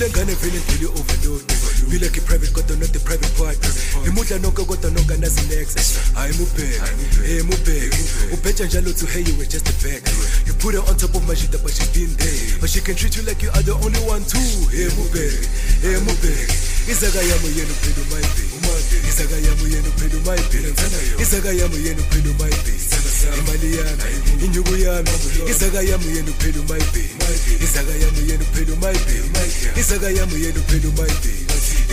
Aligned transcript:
kulengane 0.00 0.34
vele 0.34 0.60
ngeli 0.60 0.86
overload. 0.86 1.44
Ngilekhe 1.88 2.20
private 2.20 2.52
kodwa 2.52 2.76
not 2.78 2.92
the 2.92 2.98
private 3.00 3.36
part. 3.36 3.58
Imudla 4.06 4.38
nonke 4.38 4.64
kodwa 4.64 4.90
nonke 4.90 5.14
anazi 5.14 5.40
next 5.48 5.78
hayi 6.14 6.32
mubheke 6.32 6.80
hey 7.26 7.42
mubheke 7.42 7.98
ubheja 8.32 8.64
njalo 8.66 8.92
to 8.92 9.06
hey 9.06 9.22
you 9.22 9.34
were 9.36 9.46
just 9.46 9.68
a 9.68 9.72
bag. 9.84 10.02
You 10.46 10.54
put 10.54 10.74
her 10.74 10.80
on 10.88 10.96
top 10.96 11.14
of 11.14 11.28
my 11.28 11.34
shit 11.34 11.50
but 11.50 11.72
she's 11.72 11.88
been 11.92 12.16
there 12.16 12.60
but 12.60 12.70
she 12.70 12.80
can 12.80 12.94
treat 12.94 13.16
you 13.16 13.22
like 13.24 13.42
you 13.42 13.50
are 13.50 13.62
the 13.62 13.72
only 13.72 14.00
one 14.08 14.24
too. 14.24 14.50
Hey 14.72 14.88
mubheke 14.96 15.48
hey 15.82 16.00
mubheke 16.00 16.54
izaka 16.88 17.20
yami 17.20 17.48
yena 17.58 17.72
uphela 17.72 18.00
umayibheki 18.08 19.08
izaka 19.08 19.36
yami 19.36 19.74
yena 19.74 19.88
uphela 19.88 20.16
umayibheki 20.16 21.22
izaka 21.22 21.52
yami 21.52 21.86
yena 21.86 22.00
uphela 22.00 22.30
umayibheki 22.30 22.99
imali 23.38 23.76
yami 23.76 24.44
inyuku 24.44 24.76
yami 24.76 25.10
izaka 25.50 25.82
yami 25.82 26.16
yena 26.16 26.30
uphela 26.30 26.60
umayibheki 26.60 27.64
izaka 27.64 27.92
yami 28.02 28.30
yena 28.30 28.44
uphela 28.44 28.72
umayibheki 28.72 29.80
izaka 29.80 30.10
yami 30.10 30.44
yena 30.44 30.60
uphela 30.60 30.88
umayibheki 30.88 31.44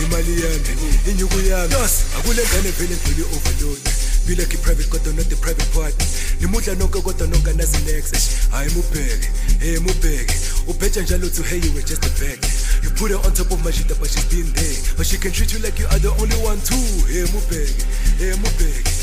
imali 0.04 0.32
yami 0.42 0.72
inyuku 1.10 1.38
yami 1.50 1.74
akule 2.18 2.42
ngane 2.48 2.70
vele 2.70 2.94
ngcwele 2.96 3.24
overload 3.36 3.78
ngilekhe 4.26 4.56
private 4.56 4.88
kodwa 4.88 5.12
not 5.12 5.28
the 5.28 5.36
private 5.36 5.72
part 5.74 5.94
nimudla 6.40 6.74
nonke 6.74 7.00
kodwa 7.00 7.26
nonke 7.26 7.50
anazi 7.50 7.78
next 7.86 8.14
hayi 8.50 8.70
mubheke 8.70 9.28
hey 9.60 9.78
mubheke 9.78 10.34
ubheja 10.66 11.02
njalo 11.02 11.28
to 11.28 11.42
hey 11.42 11.58
you 11.58 11.72
were 11.72 11.82
just 11.82 12.04
a 12.04 12.10
bag 12.20 12.38
you 12.82 12.90
put 12.90 13.10
her 13.10 13.20
on 13.26 13.32
top 13.32 13.50
of 13.52 13.64
my 13.64 13.72
shit 13.72 13.88
but 13.98 14.10
she's 14.10 14.24
been 14.24 14.52
there 14.52 14.76
but 14.96 15.06
she 15.06 15.16
can 15.16 15.32
treat 15.32 15.52
you 15.52 15.58
like 15.58 15.78
you 15.80 15.88
are 15.88 15.98
the 15.98 16.08
only 16.08 16.36
one 16.44 16.60
too 16.60 16.88
hey 17.08 17.24
mubheke 17.32 17.84
hey 18.18 18.34
mubheke 18.36 18.97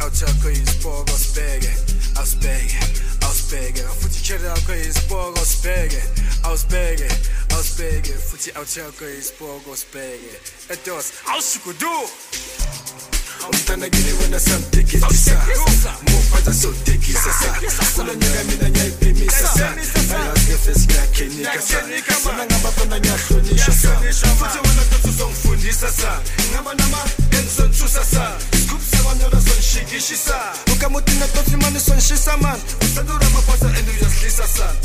어쩌고인 0.00 0.64
스포고 0.64 1.06
스베게 1.06 1.68
아스베게 2.16 2.80
아스베게 3.20 3.82
후치체를 3.82 4.48
어쩌고인 4.48 4.92
스포고 4.92 5.36
스베게 5.36 6.02
아스베게 6.42 7.08
아스베게 7.52 8.12
후치 8.12 8.52
어쩌고인 8.56 9.22
스포고 9.22 9.74
스베게 9.76 10.40
에토스 10.70 11.12
아스쿠두 11.26 11.86
umntanakithi 13.48 14.12
wena 14.12 14.40
samdikisisa 14.40 15.36
mufaza 16.10 16.54
sodikisisa 16.54 17.48
kulonyaka 17.94 18.44
mina 18.44 18.70
ngiyayibhimisa 18.70 19.74
ayasifesi 20.16 20.86
ngiyakhenikasa 20.86 22.32
mina 22.32 22.46
ngabafana 22.46 23.00
ngiyahlonishasa 23.00 23.96
futhi 24.38 24.58
wena 24.64 24.84
tothi 24.90 25.08
uzongifundisa 25.08 25.92
sa 25.92 26.20
ngaba 26.52 26.74
nama 26.74 26.98
engizonthusa 27.30 28.04
sa 28.04 28.38
manura 29.14 29.40
sonishikishisa 29.40 30.34
ukamutinga 30.72 31.28
totsi 31.28 31.56
mani 31.56 31.80
sonishisa 31.80 32.36
mani 32.36 32.62
usandura 32.82 33.30
maphasa 33.30 33.66
and 33.66 33.88
uyazidlisa 33.88 34.48
san 34.48 34.76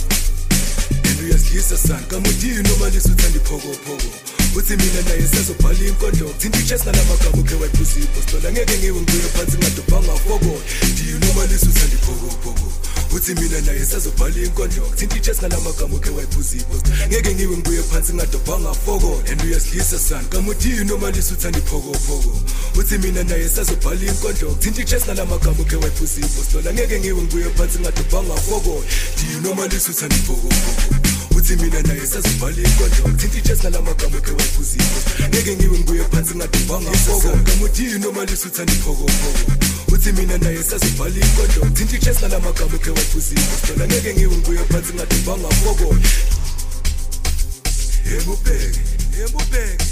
and 1.10 1.22
uyazidlisa 1.24 1.78
san 1.78 2.04
kamutini 2.06 2.70
umalisa 2.72 3.10
uthanda 3.10 3.38
iphokophoko 3.38 4.08
uthi 4.56 4.76
mina 4.78 5.02
naye 5.02 5.28
sezobhala 5.28 5.80
inkondlo. 5.80 6.28
Kuthinta 6.28 6.60
ichess 6.60 6.86
nalamagama 6.86 7.38
ukhe 7.38 7.56
wayiphuza 7.56 8.00
ibhostola 8.00 8.52
ngeke 8.52 8.78
ngiwe 8.78 9.02
ngibuye 9.02 9.30
phansi 9.36 9.58
ngadobhanga 9.58 10.14
fokola 10.20 10.62
ndiyinomalisa 10.92 11.66
uthanda 11.66 11.96
iphokophoko 11.96 12.72
uthi 13.16 13.34
mina 13.36 13.62
naye 13.62 13.86
sazobhala 13.86 14.36
inkondlo 14.36 14.86
kuthinta 14.86 15.16
ichess 15.18 15.40
ngalamagama 15.40 15.96
uke 15.96 16.10
wayiphuza 16.10 16.58
ipost. 16.58 16.88
Ngeke 17.08 17.36
ngiwe 17.36 17.58
ngibuye 17.58 17.84
phansi 17.84 18.14
ngadobhanga 18.14 18.74
foko. 18.74 19.24
And 19.32 19.42
uyasidlisa 19.42 20.00
san 20.00 20.26
kamuthini 20.26 20.86
noma 20.86 21.12
lisa 21.12 21.34
uthanda 21.34 21.60
iphokophoko 21.60 22.38
uthi 22.80 22.98
mina 22.98 23.24
naye 23.24 23.50
sazobhala 23.50 24.02
inkondlo. 24.02 24.50
Kuthinta 24.50 24.82
ichess 24.82 25.06
ngalamagama 25.06 25.60
uke 25.60 25.76
wayiphuza 25.76 26.20
ipost. 26.20 26.54
Lola 26.54 26.74
ngeke 26.74 27.00
ngiwe 27.00 27.22
ngibuye 27.22 27.50
phansi 27.50 27.80
ngadobhanga 27.80 28.36
foko. 28.36 28.84
Do 29.18 29.34
you 29.34 29.42
noma 29.42 29.68
lisa 29.68 29.92
uthanda 29.92 30.16
iphokophoko 30.16 31.19
futhi 31.40 31.56
mina 31.56 31.82
naye 31.82 32.08
sasibalekwa 32.08 32.88
nje 32.88 33.02
bekuthinta 33.02 33.38
itshes 33.38 33.60
ngala 33.60 33.82
magama 33.82 34.18
ekhe 34.18 34.32
wayiphuzile 34.32 34.86
ngeke 35.30 35.56
ngiwe 35.56 35.78
ngibuye 35.80 36.04
phansi 36.04 36.36
ngadubanga 36.36 36.92
poko 36.92 37.30
gama 37.30 37.66
uthini 37.66 38.06
omalisa 38.06 38.48
uthanda 38.48 38.74
iphokophoko 38.74 39.52
uthi 39.94 40.12
mina 40.12 40.38
naye 40.38 40.64
sasibhala 40.64 41.16
inkondlo 41.16 41.70
thinta 41.76 41.96
itshes 41.96 42.20
ngala 42.20 42.40
magama 42.40 42.76
ekhe 42.76 42.90
wayiphuzile 42.90 43.42
sithola 43.42 43.88
ngeke 43.88 44.14
ngiwe 44.14 44.36
ngibuye 44.36 44.64
phansi 44.72 44.94
ngadubanga 44.94 45.48
poko 45.64 45.96
yebo 48.12 48.34
ubheke. 48.34 48.80
Yebo 49.20 49.38
ubheke. 49.38 49.86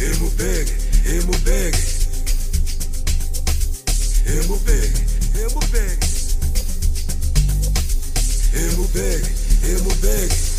Yebo 0.00 0.26
ubheke. 0.26 0.74
Yebo 1.08 1.32
ubheke. 1.36 1.82
Yebo 4.26 4.54
ubheke. 4.54 5.00
Yebo 5.38 5.58
ubheke. 5.58 6.13
Emo 8.54 8.86
Bag, 8.94 9.22
Emo 9.64 9.90
Bag. 10.00 10.53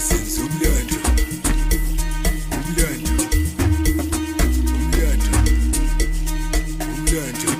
senze 0.00 0.40
umlando 0.40 0.96
umlando 2.58 3.12
umlando 4.76 5.30
umlando. 6.96 7.50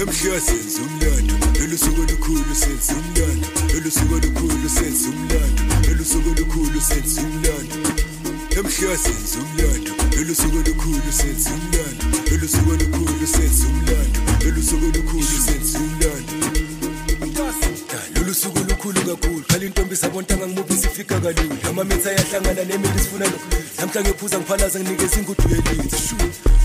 Emhla 0.00 0.40
senze 0.40 0.80
umlando 0.82 1.34
lolu 1.60 1.78
suku 1.78 2.00
olukhulu 2.02 2.54
senze 2.54 2.92
umlando 2.92 3.46
lolu 3.72 3.90
suku 3.90 4.14
olukhulu 4.14 4.68
senze 4.68 5.08
umlando 5.08 5.62
lolu 5.88 6.04
suku 6.04 6.30
olukhulu 6.30 6.80
senze 6.80 7.20
umlando. 7.20 7.76
Emhla 8.58 8.96
senze 9.04 9.38
umlando 9.38 9.92
lolu 10.16 10.34
suku 10.34 10.56
olukhulu 10.58 11.12
senze 11.12 11.50
ngidla 24.00 24.12
ngiphuza 24.12 24.38
ngiphalaza 24.38 24.80
nginikeza 24.80 25.16
ingudu 25.20 25.42
yelithi 25.48 26.14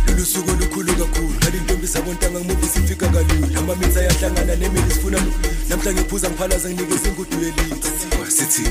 lolu 0.07 0.25
suku 0.25 0.51
olukhulu 0.51 0.93
kakhulu. 0.95 1.35
Ngale 1.37 1.59
ntombi 1.59 1.87
zabontanga 1.87 2.39
ngimuvisa 2.39 2.79
ifika 2.79 3.07
kalula 3.07 3.59
amamitha 3.59 3.99
ayahlangana 3.99 4.55
nemeli 4.55 4.91
sifuna 4.93 5.19
namhla 5.69 5.93
ngiphuza 5.93 6.29
ngiphalaza 6.29 6.69
nginikeza 6.69 7.07
ingudu 7.09 7.37
yelithi 7.43 7.89
sithi 8.37 8.63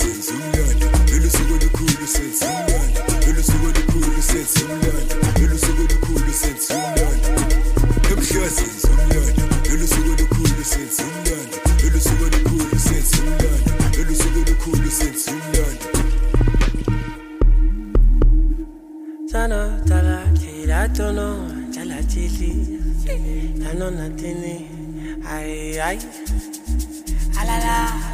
sensimnandi 0.00 0.86
lolu 1.10 1.28
suku 1.36 1.54
olukhulu 1.56 2.06
Tano 19.32 19.62
tala 19.88 20.18
ay 25.26 25.80
ay 25.80 25.98
alala. 27.40 28.05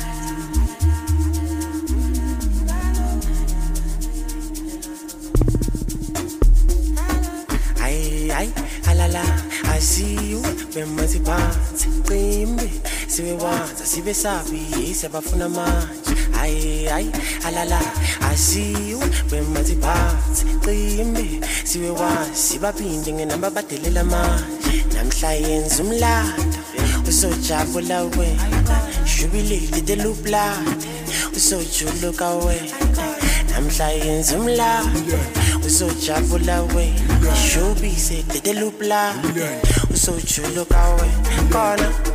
sibe 13.93 14.15
sabi 14.15 14.95
sebafuna 14.95 15.49
manje 15.49 16.15
hayi 16.33 16.85
hayi 16.85 17.11
alala 17.47 17.81
asiwe 18.31 19.07
bemathi 19.31 19.77
phansi 19.85 20.45
cimbi 20.65 21.41
sibe 21.65 21.91
wazi 21.91 22.59
baphinde 22.59 23.13
ngenamba 23.13 23.51
badelela 23.51 24.05
manje 24.05 24.85
namhla 24.95 25.33
yenza 25.33 25.83
umlando 25.83 26.43
usojabula 27.09 28.03
wena. 28.17 28.79
Jubilate 29.05 29.85
the 29.87 29.97
loop 29.97 30.23
blood 30.23 30.85
usojuluka 31.37 32.29
wena. 32.31 32.73
Namhla 33.51 33.91
yenza 33.91 34.37
umlando 34.39 35.19
usojabula 35.67 36.63
wena. 36.63 37.37
Showbise 37.37 38.23
the 38.43 38.53
loop 38.55 38.79
blood 38.79 39.17
usojuluka 39.95 40.81
wena. 40.97 41.53
Kona 41.53 42.12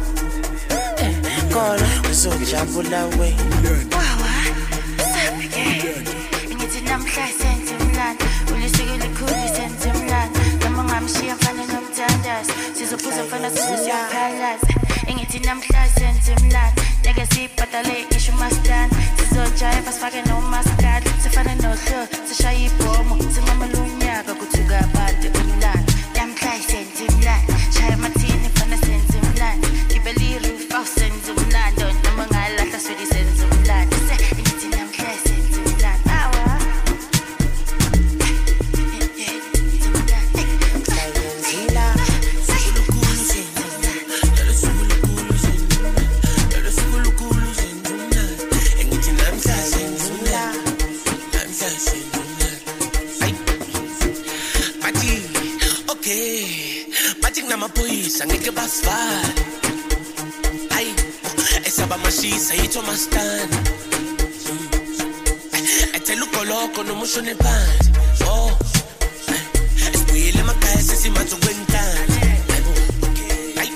kona 1.57 1.87
usojabula 2.11 3.01
wena. 3.17 3.71
Ngithi 6.55 6.81
namhla 6.89 7.25
senze 7.39 7.73
umlando 7.81 8.25
ulisuke 8.53 8.95
likhulu 9.03 9.47
senze 9.55 9.89
umlando. 9.95 10.39
Noma 10.63 10.81
ungamshiya 10.83 11.35
mfana 11.35 11.63
nomthandazo 11.73 12.53
sizophuza 12.77 13.23
mfana 13.23 13.49
size 13.49 13.77
siyaphalaza 13.83 14.67
engithi 15.09 15.39
namhla 15.39 15.81
senze 15.97 16.31
umlando 16.37 16.81
ngeke 17.01 17.25
sibhadale 17.31 17.95
ngisho 18.05 18.31
umasitani 18.31 18.93
sizojayiva 19.17 19.91
sifake 19.91 20.21
nomaskadi 20.29 21.09
sifane 21.23 21.55
nohlo 21.55 21.99
sishaye 22.27 22.65
ibhomo 22.65 23.15
sinqamela 23.33 23.79
unyaka 23.79 24.33
kuthuka 24.39 24.75
abade 24.85 25.27
umlando 25.39 25.87
kunamaphoyisa 58.07 58.25
ngeke 58.27 58.51
basivale 58.51 59.33
hayi 60.69 60.93
esabamashisa 61.65 62.53
yitho 62.53 62.81
mastani 62.81 63.57
ethela 65.93 66.25
ugoloko 66.25 66.83
noma 66.83 67.03
ushone 67.03 67.35
phansi. 67.35 67.91
Oh 68.25 68.57
eh, 69.27 69.93
sibuyele 69.97 70.39
emakhaya 70.39 70.81
sesimanzi 70.83 71.35
okwentanda 71.35 72.15
hayi 73.55 73.71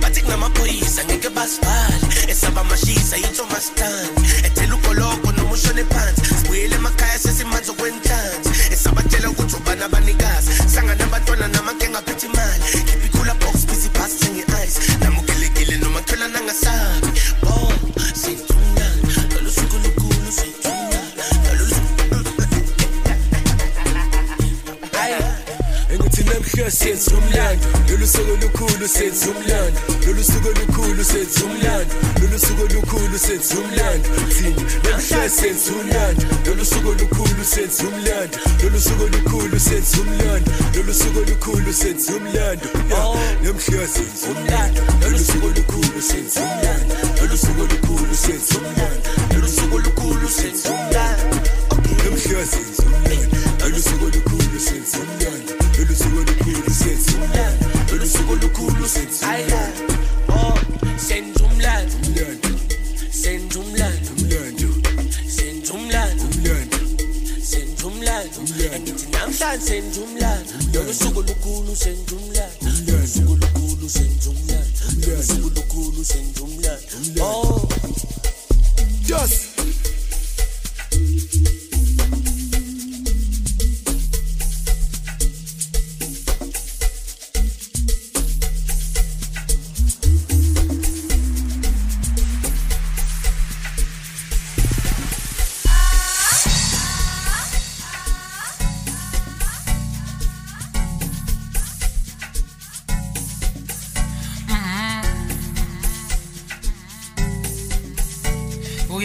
bathi 0.00 0.20
kunamaphoyisa 0.20 1.04
ngeke 1.04 1.30
basivale 1.30 2.28
esabamashisa 2.28 3.16
yitho 3.16 3.46
mastani 3.46 4.08
ethela 4.44 4.74
ugoloko 4.74 5.32
noma 5.32 5.52
ushone 5.52 5.84
phansi. 5.84 6.34
Sibuyele 6.34 6.74
emakhaya 6.74 7.18
sesimanzi 7.18 7.70
okwenhlanzi 7.70 8.50
esabatshela 8.72 9.30
ukuthi 9.30 9.56
ubani 9.56 9.82
abanikazi 9.82 10.21
lusuku 28.12 28.32
olukhulu 28.32 28.88
sedzumland 28.88 29.74
lolusuku 30.06 30.48
olukhulu 30.48 31.04
sedzumland 31.04 31.88
lolusuku 32.20 32.62
olukhulu 32.62 33.18
sedzumland 33.18 34.04
thini 34.28 34.64
namhla 34.84 35.28
sedzumland 35.28 36.26
lolusuku 36.46 36.88
olukhulu 36.88 37.44
sedzumland 37.44 38.36
lolusuku 38.62 39.02
olukhulu 39.02 39.60
sedzumland 39.60 40.46
lolusuku 40.76 41.18
olukhulu 41.18 41.72
sedzumland 41.72 42.60
namhla 43.44 43.86
sedzumland 43.96 44.74
lolusuku 45.02 45.46
olukhulu 45.46 46.02
sedzumland 46.02 46.86
lolusuku 47.20 47.60
olukhulu 47.62 48.14
sedzumland 48.14 49.00
lolusuku 49.34 49.76
olukhulu 49.76 50.28
sedzumland 50.28 51.20
namhla 52.04 52.46
sedzumland 52.46 52.71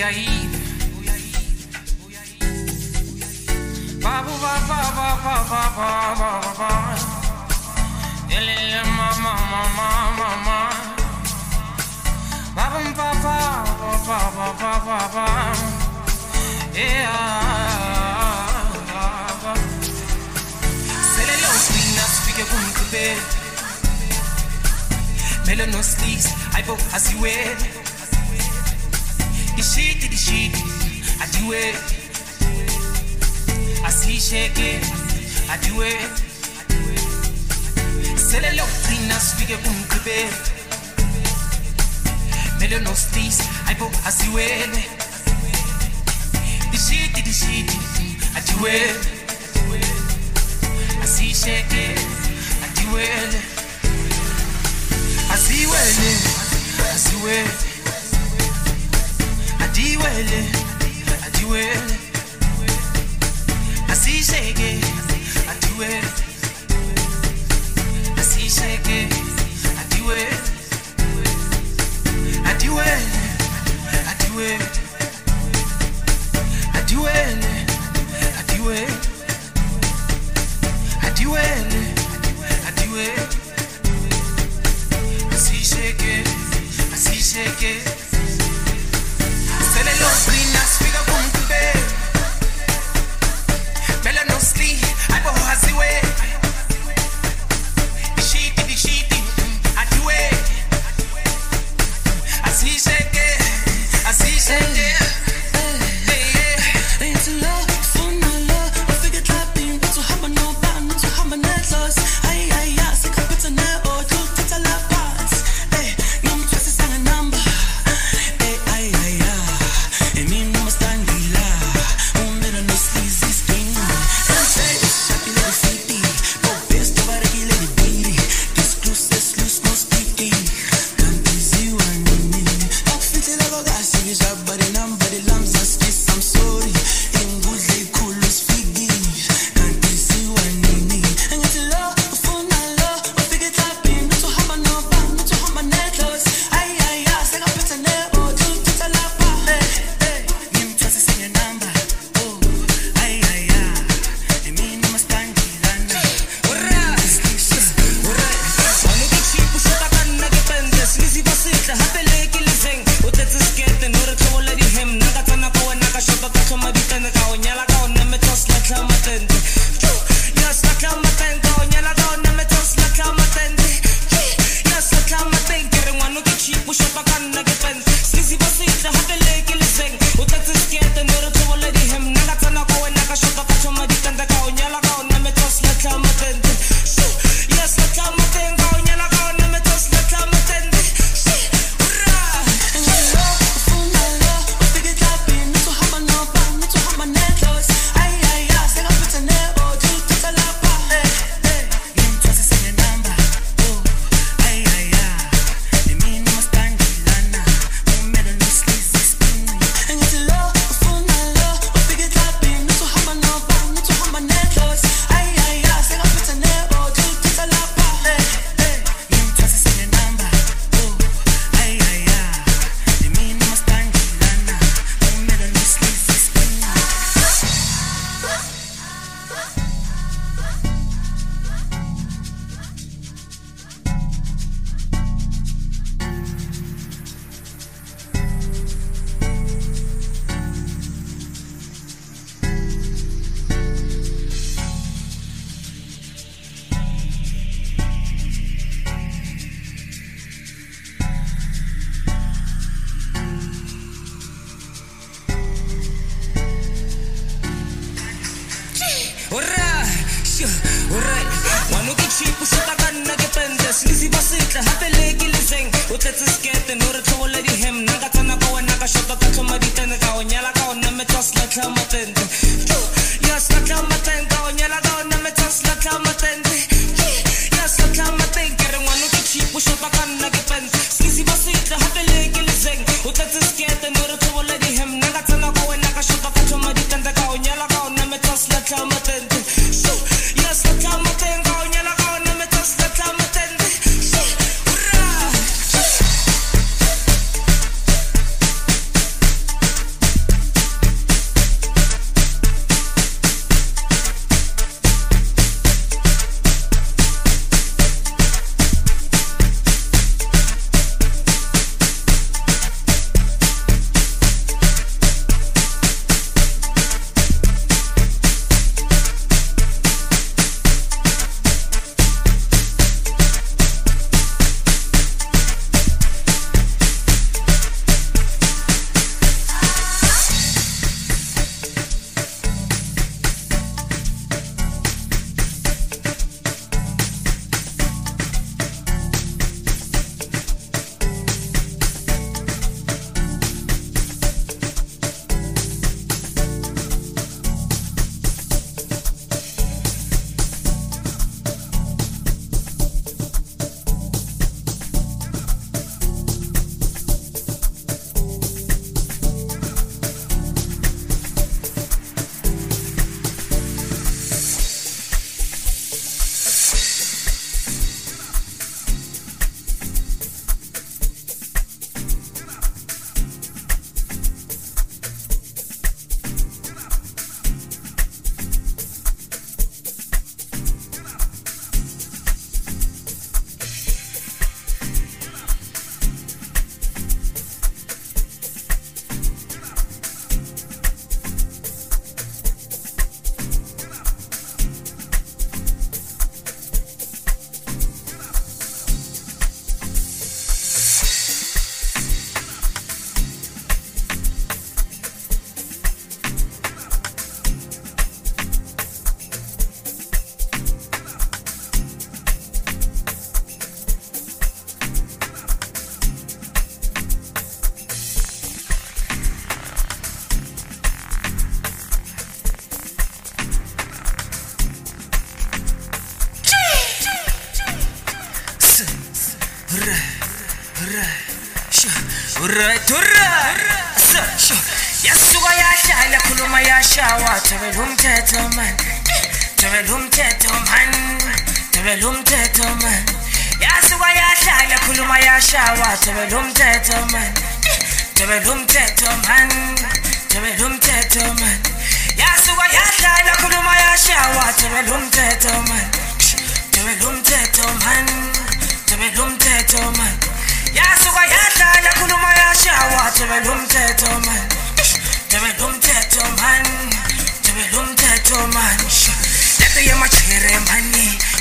aí 0.08 0.47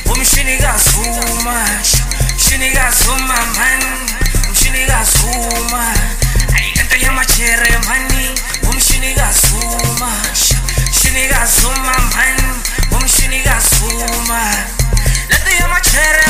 umshinikazuma 0.06 1.54
mshinikazuma 2.36 3.36
mani 3.56 3.86
umshinikazuma 4.48 5.94
ayinto 6.56 6.96
yamajere 6.96 7.78
mani 7.88 8.30
umshinikazuma 8.70 10.10
mshinikazuma 10.90 11.94
mani 12.14 12.42
umshinikazuma 12.90 14.40
lento 15.28 15.50
yamajere 15.60 16.26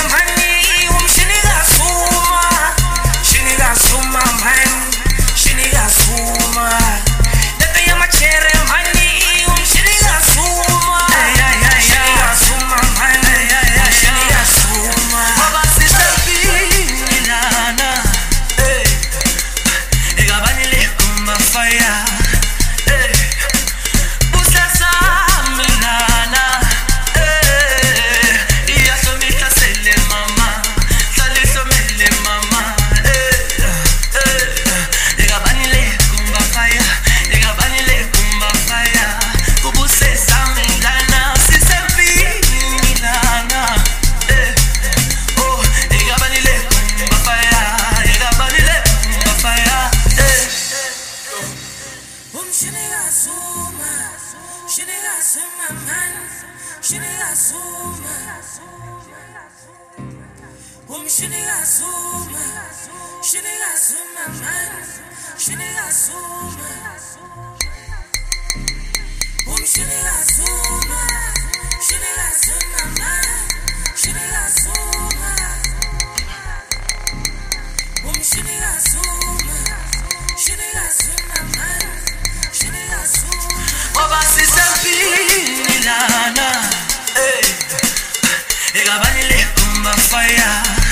И 88.77 88.85
говорили, 88.85 89.47
кумба 89.57 89.93
фая 89.93 90.86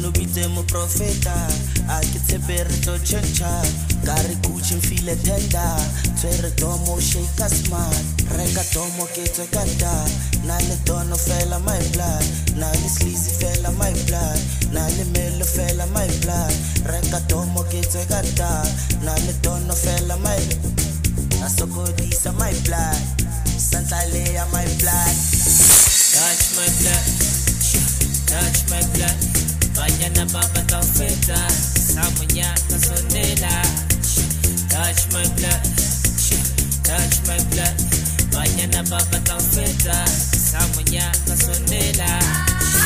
no 0.00 0.10
bitse 0.10 0.46
mo 0.54 0.62
profeta 0.62 1.36
a 1.88 2.00
ke 2.00 2.18
tshepe 2.26 2.56
re 2.68 2.76
tlo 2.84 2.98
chancha 2.98 3.52
ka 4.06 4.14
re 4.28 4.36
kuche 4.44 4.76
mfile 4.76 5.16
tenda 5.24 5.66
tshwere 6.16 6.50
tomo 6.56 7.00
shaka 7.00 7.48
smart 7.48 8.04
reka 8.36 8.64
tomo 8.72 9.04
ke 9.14 9.24
tswe 9.28 9.46
ka 9.52 9.64
na 10.46 10.56
le 10.58 10.76
tono 10.84 11.16
fela 11.16 11.58
my 11.58 11.80
blood. 11.92 12.24
Na 12.56 12.70
le 12.70 12.88
sleazy 12.88 13.30
fela 13.40 13.70
my 13.78 13.92
blood. 14.06 14.40
Na 14.72 14.86
le 14.96 15.04
melo 15.14 15.44
fela 15.44 15.86
my 15.94 16.08
blood. 16.22 16.54
Reka 16.86 17.20
tomo 17.28 17.62
ke 17.70 17.80
tswe 17.80 18.04
ka 18.08 18.20
na 19.04 19.14
le 19.26 19.32
tono 19.42 19.74
fela 19.74 20.16
my 20.24 20.40
na 21.40 21.48
sokodisa 21.48 22.32
my 22.38 22.52
blood. 22.64 23.00
Santa 23.58 23.96
santlaleya 23.96 24.44
my 24.52 24.66
blood. 24.80 25.14
Touch 26.14 26.44
my 26.56 26.68
blood. 26.80 27.06
Touch 28.28 28.58
my 28.70 28.82
blood. 28.94 29.43
Banyana 29.76 30.24
baba 30.32 30.60
taufeta 30.66 31.38
Samunya 31.74 32.54
kasonela 32.70 33.54
Touch 34.70 35.02
my 35.12 35.26
blood 35.36 35.62
Touch 36.84 37.16
my 37.26 37.38
blood. 37.50 37.76
Banyana 38.32 38.82
baba 38.90 39.18
taufeta 39.26 39.96
Samunya 40.50 41.06
kasonela 41.26 42.10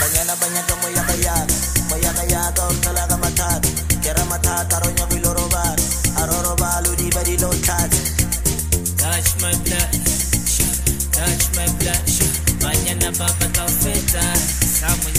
Banyana 0.00 0.34
banyaka 0.40 0.74
moyakayaka 0.82 1.54
Moyakayaka 1.90 2.62
umtalaka 2.68 3.16
matata 3.16 3.68
Kera 4.02 4.24
matata 4.24 4.80
ronya 4.80 5.06
vilorobara 5.06 5.76
Arorobalo 6.16 6.94
di 6.96 7.10
badilo 7.10 7.50
tata 7.66 8.00
Touch 8.96 9.30
my 9.42 9.52
blood 9.64 9.92
Touch 11.12 11.44
my 11.56 11.66
blood. 11.82 12.04
Banyana 12.62 13.10
baba 13.18 13.46
taufeta 13.52 14.24
Samunya 14.78 15.17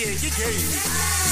yeah, 0.00 0.16
yeah. 0.48 1.29